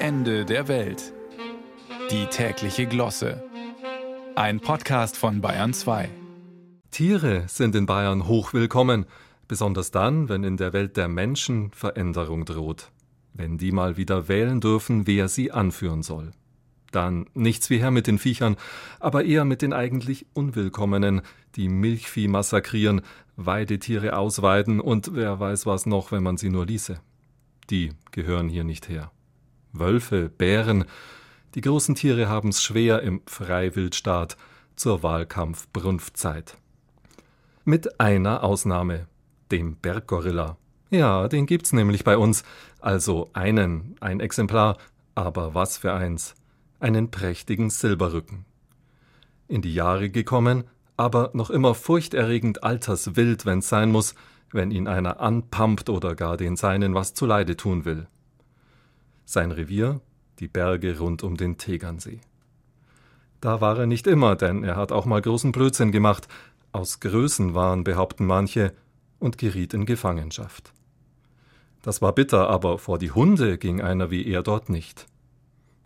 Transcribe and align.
Ende 0.00 0.44
der 0.44 0.68
Welt. 0.68 1.12
Die 2.12 2.26
tägliche 2.26 2.86
Glosse. 2.86 3.42
Ein 4.36 4.60
Podcast 4.60 5.16
von 5.16 5.40
Bayern 5.40 5.74
2. 5.74 6.08
Tiere 6.92 7.42
sind 7.48 7.74
in 7.74 7.86
Bayern 7.86 8.28
hochwillkommen, 8.28 9.06
besonders 9.48 9.90
dann, 9.90 10.28
wenn 10.28 10.44
in 10.44 10.56
der 10.56 10.72
Welt 10.72 10.96
der 10.96 11.08
Menschen 11.08 11.72
Veränderung 11.72 12.44
droht. 12.44 12.92
Wenn 13.34 13.58
die 13.58 13.72
mal 13.72 13.96
wieder 13.96 14.28
wählen 14.28 14.60
dürfen, 14.60 15.08
wer 15.08 15.26
sie 15.28 15.50
anführen 15.50 16.04
soll. 16.04 16.30
Dann 16.92 17.26
nichts 17.34 17.68
wie 17.68 17.78
her 17.78 17.90
mit 17.90 18.06
den 18.06 18.20
Viechern, 18.20 18.54
aber 19.00 19.24
eher 19.24 19.44
mit 19.44 19.62
den 19.62 19.72
eigentlich 19.72 20.26
Unwillkommenen, 20.32 21.22
die 21.56 21.68
Milchvieh 21.68 22.28
massakrieren, 22.28 23.02
Weidetiere 23.34 24.16
ausweiden 24.16 24.78
und 24.80 25.14
wer 25.14 25.40
weiß 25.40 25.66
was 25.66 25.86
noch, 25.86 26.12
wenn 26.12 26.22
man 26.22 26.36
sie 26.36 26.50
nur 26.50 26.66
ließe. 26.66 27.00
Die 27.68 27.90
gehören 28.12 28.48
hier 28.48 28.62
nicht 28.62 28.88
her. 28.88 29.10
Wölfe, 29.72 30.28
Bären, 30.28 30.84
die 31.54 31.60
großen 31.60 31.94
Tiere 31.94 32.28
haben's 32.28 32.62
schwer 32.62 33.02
im 33.02 33.22
Freiwildstaat 33.26 34.36
zur 34.76 35.02
Wahlkampfbrunftzeit. 35.02 36.56
Mit 37.64 38.00
einer 38.00 38.44
Ausnahme, 38.44 39.06
dem 39.50 39.76
Berggorilla. 39.76 40.56
Ja, 40.90 41.28
den 41.28 41.46
gibt's 41.46 41.72
nämlich 41.72 42.04
bei 42.04 42.16
uns, 42.16 42.44
also 42.80 43.30
einen, 43.32 43.96
ein 44.00 44.20
Exemplar, 44.20 44.78
aber 45.14 45.54
was 45.54 45.78
für 45.78 45.92
eins 45.92 46.34
einen 46.80 47.10
prächtigen 47.10 47.70
Silberrücken. 47.70 48.44
In 49.48 49.62
die 49.62 49.74
Jahre 49.74 50.10
gekommen, 50.10 50.64
aber 50.96 51.30
noch 51.32 51.50
immer 51.50 51.74
furchterregend 51.74 52.62
alterswild, 52.62 53.46
wenn's 53.46 53.68
sein 53.68 53.90
muss, 53.90 54.14
wenn 54.52 54.70
ihn 54.70 54.88
einer 54.88 55.20
anpampt 55.20 55.90
oder 55.90 56.14
gar 56.14 56.36
den 56.36 56.56
Seinen 56.56 56.94
was 56.94 57.14
zuleide 57.14 57.56
tun 57.56 57.84
will. 57.84 58.06
Sein 59.30 59.50
Revier 59.50 60.00
die 60.38 60.48
Berge 60.48 60.98
rund 60.98 61.22
um 61.22 61.36
den 61.36 61.58
Tegernsee. 61.58 62.22
Da 63.42 63.60
war 63.60 63.78
er 63.78 63.84
nicht 63.84 64.06
immer, 64.06 64.36
denn 64.36 64.64
er 64.64 64.74
hat 64.74 64.90
auch 64.90 65.04
mal 65.04 65.20
großen 65.20 65.52
Blödsinn 65.52 65.92
gemacht, 65.92 66.28
aus 66.72 66.98
Größenwahn 67.00 67.84
behaupten 67.84 68.24
manche, 68.24 68.72
und 69.18 69.36
geriet 69.36 69.74
in 69.74 69.84
Gefangenschaft. 69.84 70.72
Das 71.82 72.00
war 72.00 72.14
bitter, 72.14 72.48
aber 72.48 72.78
vor 72.78 72.98
die 72.98 73.10
Hunde 73.10 73.58
ging 73.58 73.82
einer 73.82 74.10
wie 74.10 74.26
er 74.26 74.42
dort 74.42 74.70
nicht. 74.70 75.06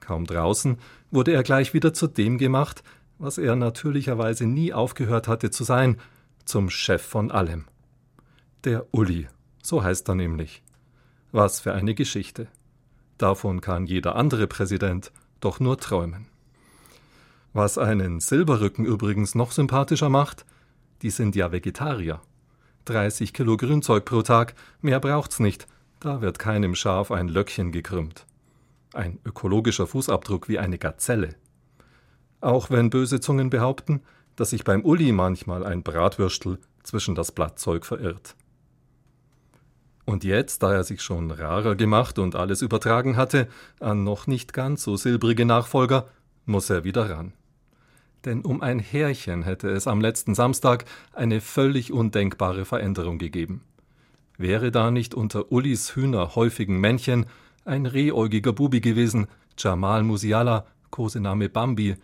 Kaum 0.00 0.26
draußen 0.26 0.76
wurde 1.12 1.32
er 1.32 1.44
gleich 1.44 1.72
wieder 1.74 1.94
zu 1.94 2.08
dem 2.08 2.38
gemacht, 2.38 2.82
was 3.18 3.38
er 3.38 3.54
natürlicherweise 3.54 4.46
nie 4.46 4.72
aufgehört 4.72 5.28
hatte 5.28 5.50
zu 5.52 5.62
sein, 5.62 6.00
zum 6.44 6.70
Chef 6.70 7.02
von 7.02 7.30
allem. 7.30 7.66
Der 8.64 8.92
Uli, 8.92 9.28
so 9.62 9.84
heißt 9.84 10.08
er 10.08 10.16
nämlich. 10.16 10.64
Was 11.30 11.60
für 11.60 11.72
eine 11.72 11.94
Geschichte. 11.94 12.48
Davon 13.18 13.60
kann 13.60 13.86
jeder 13.86 14.16
andere 14.16 14.46
Präsident 14.46 15.12
doch 15.40 15.60
nur 15.60 15.78
träumen. 15.78 16.26
Was 17.52 17.78
einen 17.78 18.20
Silberrücken 18.20 18.84
übrigens 18.84 19.34
noch 19.34 19.52
sympathischer 19.52 20.08
macht, 20.08 20.46
die 21.02 21.10
sind 21.10 21.36
ja 21.36 21.52
Vegetarier. 21.52 22.20
30 22.86 23.32
Kilo 23.34 23.56
Grünzeug 23.56 24.04
pro 24.04 24.22
Tag, 24.22 24.54
mehr 24.80 25.00
braucht's 25.00 25.40
nicht, 25.40 25.66
da 26.00 26.20
wird 26.20 26.38
keinem 26.38 26.74
Schaf 26.74 27.10
ein 27.10 27.28
Löckchen 27.28 27.72
gekrümmt 27.72 28.24
ein 28.94 29.18
ökologischer 29.24 29.86
Fußabdruck 29.86 30.48
wie 30.48 30.58
eine 30.58 30.78
Gazelle. 30.78 31.34
Auch 32.40 32.70
wenn 32.70 32.90
böse 32.90 33.20
Zungen 33.20 33.50
behaupten, 33.50 34.02
dass 34.36 34.50
sich 34.50 34.64
beim 34.64 34.84
Uli 34.84 35.12
manchmal 35.12 35.64
ein 35.64 35.82
Bratwürstel 35.82 36.58
zwischen 36.82 37.14
das 37.14 37.32
Blattzeug 37.32 37.84
verirrt. 37.84 38.36
Und 40.08 40.24
jetzt, 40.24 40.62
da 40.62 40.72
er 40.72 40.84
sich 40.84 41.02
schon 41.02 41.30
rarer 41.30 41.74
gemacht 41.74 42.18
und 42.18 42.34
alles 42.34 42.62
übertragen 42.62 43.18
hatte 43.18 43.46
an 43.78 44.04
noch 44.04 44.26
nicht 44.26 44.54
ganz 44.54 44.82
so 44.82 44.96
silbrige 44.96 45.44
Nachfolger, 45.44 46.06
muss 46.46 46.70
er 46.70 46.82
wieder 46.82 47.10
ran. 47.10 47.34
Denn 48.24 48.40
um 48.40 48.62
ein 48.62 48.78
Härchen 48.78 49.42
hätte 49.42 49.68
es 49.68 49.86
am 49.86 50.00
letzten 50.00 50.34
Samstag 50.34 50.86
eine 51.12 51.42
völlig 51.42 51.92
undenkbare 51.92 52.64
Veränderung 52.64 53.18
gegeben. 53.18 53.60
Wäre 54.38 54.70
da 54.70 54.90
nicht 54.90 55.12
unter 55.12 55.52
Ulis 55.52 55.94
Hühner 55.94 56.34
häufigen 56.34 56.80
Männchen 56.80 57.26
ein 57.66 57.84
rehäugiger 57.84 58.54
Bubi 58.54 58.80
gewesen, 58.80 59.26
Jamal 59.58 60.04
Musiala, 60.04 60.64
Kosename 60.90 61.50
Bambi, 61.50 61.96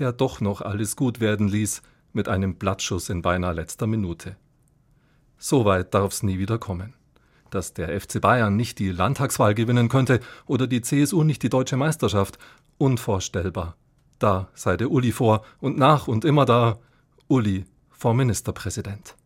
der 0.00 0.10
doch 0.10 0.40
noch 0.40 0.62
alles 0.62 0.96
gut 0.96 1.20
werden 1.20 1.46
ließ, 1.46 1.82
mit 2.12 2.28
einem 2.28 2.56
Blattschuss 2.56 3.08
in 3.08 3.22
beinahe 3.22 3.54
letzter 3.54 3.86
Minute. 3.86 4.34
So 5.38 5.64
weit 5.64 5.94
darf's 5.94 6.24
nie 6.24 6.40
wieder 6.40 6.58
kommen. 6.58 6.94
Dass 7.52 7.74
der 7.74 8.00
FC 8.00 8.18
Bayern 8.18 8.56
nicht 8.56 8.78
die 8.78 8.90
Landtagswahl 8.90 9.54
gewinnen 9.54 9.90
könnte 9.90 10.20
oder 10.46 10.66
die 10.66 10.80
CSU 10.80 11.22
nicht 11.22 11.42
die 11.42 11.50
deutsche 11.50 11.76
Meisterschaft, 11.76 12.38
unvorstellbar. 12.78 13.76
Da 14.18 14.48
sei 14.54 14.78
der 14.78 14.90
Uli 14.90 15.12
vor 15.12 15.44
und 15.60 15.76
nach 15.76 16.08
und 16.08 16.24
immer 16.24 16.46
da, 16.46 16.78
Uli 17.28 17.66
vor 17.90 18.14
Ministerpräsident. 18.14 19.16